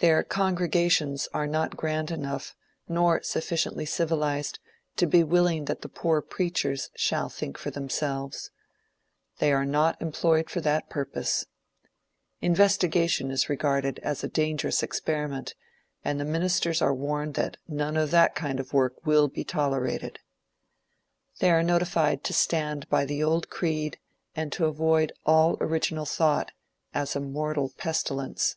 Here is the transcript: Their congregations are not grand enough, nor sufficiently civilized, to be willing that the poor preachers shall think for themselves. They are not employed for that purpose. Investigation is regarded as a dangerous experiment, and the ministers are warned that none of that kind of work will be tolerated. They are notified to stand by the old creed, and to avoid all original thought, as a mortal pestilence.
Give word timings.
Their 0.00 0.22
congregations 0.22 1.28
are 1.32 1.46
not 1.46 1.78
grand 1.78 2.10
enough, 2.10 2.54
nor 2.90 3.22
sufficiently 3.22 3.86
civilized, 3.86 4.58
to 4.96 5.06
be 5.06 5.24
willing 5.24 5.64
that 5.64 5.80
the 5.80 5.88
poor 5.88 6.20
preachers 6.20 6.90
shall 6.94 7.30
think 7.30 7.56
for 7.56 7.70
themselves. 7.70 8.50
They 9.38 9.50
are 9.50 9.64
not 9.64 9.98
employed 10.02 10.50
for 10.50 10.60
that 10.60 10.90
purpose. 10.90 11.46
Investigation 12.42 13.30
is 13.30 13.48
regarded 13.48 13.98
as 14.00 14.22
a 14.22 14.28
dangerous 14.28 14.82
experiment, 14.82 15.54
and 16.04 16.20
the 16.20 16.26
ministers 16.26 16.82
are 16.82 16.92
warned 16.92 17.32
that 17.36 17.56
none 17.66 17.96
of 17.96 18.10
that 18.10 18.34
kind 18.34 18.60
of 18.60 18.74
work 18.74 18.96
will 19.06 19.26
be 19.26 19.42
tolerated. 19.42 20.18
They 21.40 21.50
are 21.50 21.62
notified 21.62 22.24
to 22.24 22.34
stand 22.34 22.90
by 22.90 23.06
the 23.06 23.22
old 23.24 23.48
creed, 23.48 23.98
and 24.36 24.52
to 24.52 24.66
avoid 24.66 25.14
all 25.24 25.56
original 25.62 26.04
thought, 26.04 26.52
as 26.92 27.16
a 27.16 27.20
mortal 27.20 27.72
pestilence. 27.78 28.56